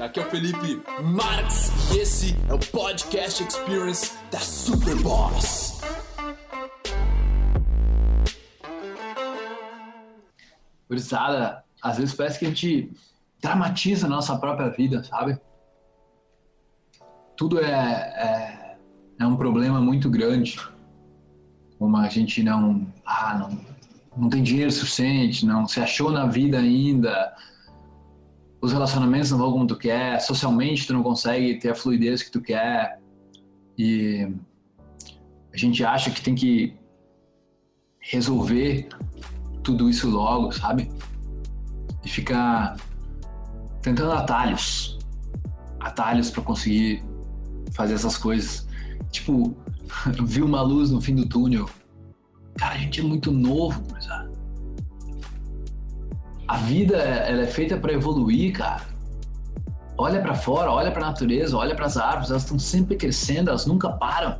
Aqui 0.00 0.20
é 0.20 0.22
o 0.22 0.30
Felipe 0.30 0.80
Marx 1.02 1.72
e 1.92 1.98
esse 1.98 2.36
é 2.48 2.54
o 2.54 2.58
Podcast 2.70 3.42
Experience 3.42 4.16
da 4.30 4.38
Superboss. 4.38 5.80
Gurizada, 10.88 11.64
às 11.82 11.98
vezes 11.98 12.14
parece 12.14 12.38
que 12.38 12.44
a 12.44 12.48
gente 12.48 12.92
dramatiza 13.42 14.06
a 14.06 14.10
nossa 14.10 14.38
própria 14.38 14.68
vida, 14.68 15.02
sabe? 15.02 15.36
Tudo 17.36 17.58
é, 17.58 17.72
é, 17.72 18.76
é 19.18 19.26
um 19.26 19.36
problema 19.36 19.80
muito 19.80 20.08
grande. 20.08 20.60
Como 21.76 21.96
a 21.96 22.08
gente 22.08 22.40
não, 22.44 22.86
ah, 23.04 23.36
não, 23.36 23.60
não 24.16 24.30
tem 24.30 24.44
dinheiro 24.44 24.70
suficiente, 24.70 25.44
não 25.44 25.66
se 25.66 25.80
achou 25.80 26.12
na 26.12 26.26
vida 26.26 26.56
ainda, 26.56 27.34
os 28.60 28.72
relacionamentos 28.72 29.30
não 29.30 29.38
vão 29.38 29.52
como 29.52 29.66
tu 29.66 29.76
quer, 29.76 30.20
socialmente 30.20 30.86
tu 30.86 30.92
não 30.92 31.02
consegue 31.02 31.58
ter 31.58 31.70
a 31.70 31.74
fluidez 31.74 32.22
que 32.22 32.30
tu 32.30 32.40
quer. 32.40 33.00
E 33.76 34.28
a 35.52 35.56
gente 35.56 35.84
acha 35.84 36.10
que 36.10 36.20
tem 36.20 36.34
que 36.34 36.74
resolver 38.00 38.88
tudo 39.62 39.88
isso 39.88 40.08
logo, 40.08 40.50
sabe? 40.50 40.90
E 42.04 42.08
fica 42.08 42.76
tentando 43.82 44.12
atalhos. 44.12 44.98
Atalhos 45.80 46.30
para 46.30 46.42
conseguir 46.42 47.04
fazer 47.72 47.94
essas 47.94 48.16
coisas. 48.16 48.66
Tipo, 49.10 49.56
viu 50.24 50.46
uma 50.46 50.62
luz 50.62 50.90
no 50.90 51.00
fim 51.00 51.14
do 51.14 51.26
túnel. 51.26 51.68
Cara, 52.56 52.74
a 52.74 52.78
gente 52.78 53.00
é 53.00 53.02
muito 53.04 53.30
novo? 53.30 53.80
A 56.48 56.56
vida 56.56 56.96
ela 56.96 57.42
é 57.42 57.46
feita 57.46 57.76
para 57.76 57.92
evoluir, 57.92 58.54
cara. 58.54 58.82
Olha 59.98 60.22
para 60.22 60.34
fora, 60.34 60.72
olha 60.72 60.90
para 60.90 61.04
a 61.04 61.08
natureza, 61.08 61.56
olha 61.56 61.74
para 61.74 61.84
as 61.84 61.98
árvores, 61.98 62.30
elas 62.30 62.42
estão 62.42 62.58
sempre 62.58 62.96
crescendo, 62.96 63.50
elas 63.50 63.66
nunca 63.66 63.90
param. 63.90 64.38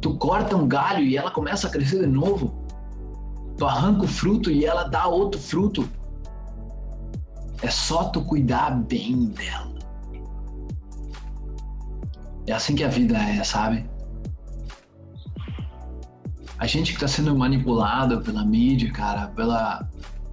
Tu 0.00 0.14
corta 0.16 0.56
um 0.56 0.66
galho 0.66 1.04
e 1.04 1.16
ela 1.16 1.30
começa 1.30 1.68
a 1.68 1.70
crescer 1.70 2.00
de 2.00 2.06
novo. 2.06 2.66
Tu 3.56 3.64
arranca 3.64 4.04
o 4.04 4.08
fruto 4.08 4.50
e 4.50 4.64
ela 4.64 4.84
dá 4.84 5.06
outro 5.06 5.40
fruto. 5.40 5.88
É 7.62 7.70
só 7.70 8.04
tu 8.04 8.22
cuidar 8.22 8.70
bem 8.70 9.26
dela. 9.26 9.76
É 12.46 12.52
assim 12.52 12.74
que 12.74 12.84
a 12.84 12.88
vida 12.88 13.16
é, 13.16 13.42
sabe? 13.44 13.88
A 16.58 16.66
gente 16.66 16.92
que 16.92 16.96
está 16.96 17.08
sendo 17.08 17.36
manipulado 17.36 18.20
pela 18.22 18.44
mídia, 18.44 18.90
cara, 18.90 19.28
pela, 19.28 19.86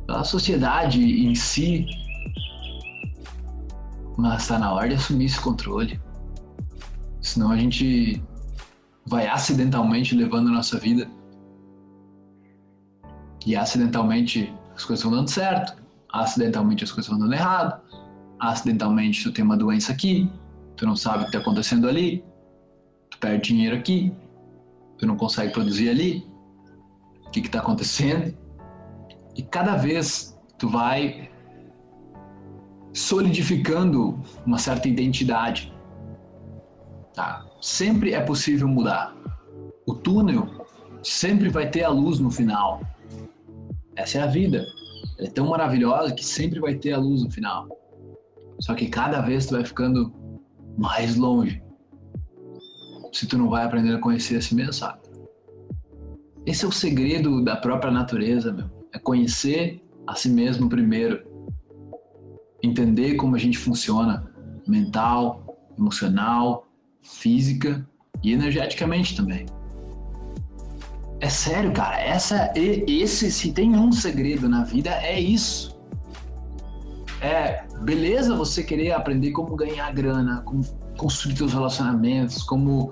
pela 0.06 0.24
sociedade 0.24 1.02
em 1.02 1.36
si. 1.36 1.86
Mas 4.18 4.44
está 4.44 4.60
na 4.60 4.74
hora 4.74 4.90
de 4.90 4.96
assumir 4.96 5.26
esse 5.26 5.40
controle. 5.40 6.00
Senão 7.22 7.52
a 7.52 7.58
gente 7.58 8.22
vai 9.06 9.28
acidentalmente 9.28 10.16
levando 10.16 10.50
a 10.50 10.52
nossa 10.52 10.78
vida. 10.78 11.10
E 13.46 13.56
acidentalmente 13.56 14.54
as 14.76 14.86
coisas 14.86 15.04
vão 15.04 15.14
dando 15.14 15.30
certo. 15.30 15.82
Acidentalmente 16.12 16.84
as 16.84 16.92
coisas 16.92 17.10
vão 17.10 17.20
dando 17.20 17.34
errado. 17.34 17.82
Acidentalmente 18.40 19.24
tu 19.24 19.32
tem 19.32 19.44
uma 19.44 19.58
doença 19.58 19.92
aqui. 19.92 20.30
Tu 20.76 20.86
não 20.86 20.96
sabe 20.96 21.20
o 21.20 21.22
que 21.22 21.28
está 21.28 21.40
acontecendo 21.40 21.88
ali. 21.88 22.24
Tu 23.10 23.18
perde 23.18 23.50
dinheiro 23.50 23.76
aqui. 23.76 24.14
Tu 24.98 25.08
não 25.08 25.16
consegue 25.16 25.52
produzir 25.52 25.90
ali. 25.90 26.28
O 27.26 27.32
que 27.32 27.40
está 27.40 27.60
acontecendo? 27.60 28.38
E 29.36 29.42
cada 29.42 29.76
vez 29.76 30.40
tu 30.58 30.70
vai 30.70 31.30
solidificando 32.94 34.20
uma 34.46 34.58
certa 34.58 34.88
identidade. 34.88 35.74
Tá? 37.14 37.46
Sempre 37.62 38.14
é 38.14 38.22
possível 38.22 38.68
mudar. 38.68 39.16
O 39.86 39.94
túnel 39.94 40.66
sempre 41.02 41.50
vai 41.50 41.70
ter 41.70 41.84
a 41.84 41.90
luz 41.90 42.20
no 42.20 42.30
final. 42.30 42.82
Essa 43.96 44.20
é 44.20 44.22
a 44.22 44.28
vida. 44.28 44.66
Ela 45.18 45.28
é 45.28 45.32
tão 45.32 45.48
maravilhosa 45.48 46.14
que 46.14 46.24
sempre 46.24 46.60
vai 46.60 46.76
ter 46.76 46.94
a 46.94 46.98
luz 46.98 47.24
no 47.24 47.32
final. 47.32 47.68
Só 48.60 48.74
que 48.74 48.88
cada 48.88 49.22
vez 49.22 49.48
tu 49.48 49.56
vai 49.56 49.66
ficando 49.66 50.14
mais 50.78 51.16
longe. 51.16 51.62
Se 53.12 53.28
tu 53.28 53.38
não 53.38 53.50
vai 53.50 53.64
aprender 53.64 53.96
a 53.96 54.00
conhecer 54.00 54.38
a 54.38 54.42
si 54.42 54.56
mesmo, 54.56 54.74
sabe? 54.74 55.00
Esse 56.46 56.66
é 56.66 56.68
o 56.68 56.72
segredo 56.72 57.44
da 57.44 57.56
própria 57.56 57.92
natureza, 57.92 58.52
meu 58.52 58.84
é 58.94 59.00
conhecer 59.00 59.84
a 60.06 60.16
si 60.16 60.30
mesmo 60.30 60.70
primeiro, 60.70 61.26
entender 62.62 63.16
como 63.16 63.36
a 63.36 63.40
gente 63.40 63.58
funciona 63.58 64.32
mental, 64.68 65.74
emocional, 65.78 66.68
física 67.02 67.86
e 68.24 68.32
energeticamente 68.32 69.16
também. 69.16 69.46
É 71.20 71.30
sério, 71.30 71.74
cara, 71.74 72.00
essa 72.00 72.54
esse 72.56 73.32
se 73.32 73.52
tem 73.52 73.76
um 73.76 73.92
segredo 73.92 74.48
na 74.48 74.64
vida 74.64 74.92
é 74.92 75.20
isso. 75.20 75.73
É, 77.24 77.64
beleza 77.80 78.36
você 78.36 78.62
querer 78.62 78.92
aprender 78.92 79.32
como 79.32 79.56
ganhar 79.56 79.90
grana, 79.94 80.42
como 80.42 80.62
construir 80.98 81.38
seus 81.38 81.54
relacionamentos, 81.54 82.44
como 82.44 82.92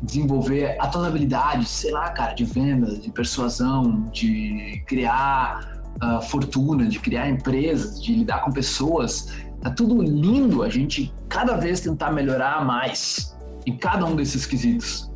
desenvolver 0.00 0.76
a 0.78 0.86
tua 0.86 1.08
habilidade, 1.08 1.64
sei 1.64 1.90
lá, 1.90 2.08
cara, 2.10 2.32
de 2.32 2.44
vendas, 2.44 3.02
de 3.02 3.10
persuasão, 3.10 4.08
de 4.12 4.80
criar 4.86 5.82
uh, 6.00 6.22
fortuna, 6.22 6.86
de 6.86 7.00
criar 7.00 7.28
empresas, 7.28 8.00
de 8.00 8.14
lidar 8.14 8.44
com 8.44 8.52
pessoas. 8.52 9.26
Tá 9.60 9.70
tudo 9.70 10.00
lindo 10.00 10.62
a 10.62 10.68
gente 10.68 11.12
cada 11.28 11.56
vez 11.56 11.80
tentar 11.80 12.12
melhorar 12.12 12.64
mais 12.64 13.36
em 13.66 13.76
cada 13.76 14.06
um 14.06 14.14
desses 14.14 14.46
quesitos. 14.46 15.10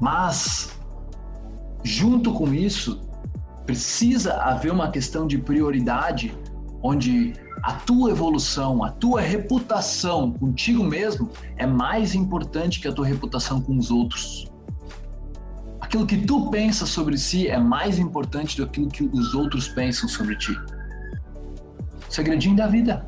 Mas, 0.00 0.70
junto 1.84 2.32
com 2.32 2.54
isso, 2.54 3.06
precisa 3.66 4.40
haver 4.40 4.72
uma 4.72 4.90
questão 4.90 5.26
de 5.26 5.36
prioridade 5.36 6.34
onde 6.82 7.34
a 7.62 7.72
tua 7.74 8.10
evolução, 8.10 8.84
a 8.84 8.90
tua 8.90 9.20
reputação 9.20 10.32
contigo 10.32 10.84
mesmo 10.84 11.30
é 11.56 11.66
mais 11.66 12.14
importante 12.14 12.80
que 12.80 12.88
a 12.88 12.92
tua 12.92 13.06
reputação 13.06 13.60
com 13.60 13.76
os 13.76 13.90
outros. 13.90 14.50
Aquilo 15.80 16.06
que 16.06 16.18
tu 16.18 16.50
pensas 16.50 16.88
sobre 16.88 17.16
si 17.16 17.48
é 17.48 17.58
mais 17.58 17.98
importante 17.98 18.56
do 18.56 18.68
que 18.68 18.80
aquilo 18.80 19.10
que 19.10 19.18
os 19.18 19.34
outros 19.34 19.68
pensam 19.68 20.08
sobre 20.08 20.36
ti. 20.36 20.56
Segredinho 22.08 22.56
da 22.56 22.66
vida. 22.66 23.06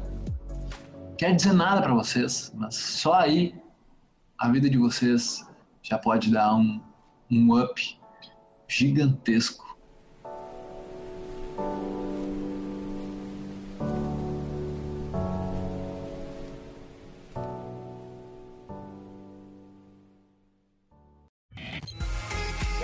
Quer 1.16 1.34
dizer 1.34 1.52
nada 1.52 1.82
para 1.82 1.94
vocês, 1.94 2.52
mas 2.56 2.74
só 2.74 3.14
aí 3.14 3.54
a 4.38 4.48
vida 4.48 4.68
de 4.70 4.78
vocês 4.78 5.46
já 5.82 5.98
pode 5.98 6.30
dar 6.30 6.54
um, 6.54 6.80
um 7.30 7.60
up 7.60 7.98
gigantesco 8.66 9.69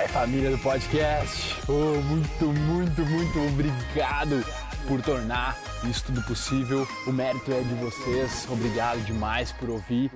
família 0.09 0.51
do 0.51 0.59
podcast. 0.59 1.57
Oh, 1.69 2.01
muito, 2.03 2.47
muito, 2.47 3.05
muito 3.07 3.47
obrigado 3.49 4.45
por 4.87 5.01
tornar 5.03 5.57
isso 5.84 6.05
tudo 6.05 6.23
possível. 6.23 6.87
O 7.07 7.12
mérito 7.12 7.53
é 7.53 7.61
de 7.61 7.75
vocês. 7.75 8.47
Obrigado 8.51 9.05
demais 9.05 9.53
por 9.53 9.71
ouvir. 9.71 10.11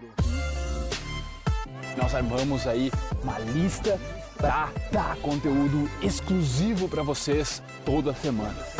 Nós 1.97 2.15
armamos 2.15 2.67
aí 2.67 2.91
uma 3.23 3.39
lista 3.39 3.99
para 4.37 4.71
dar 4.93 5.17
conteúdo 5.17 5.91
exclusivo 6.03 6.89
para 6.89 7.03
vocês 7.03 7.63
toda 7.85 8.15
semana. 8.15 8.80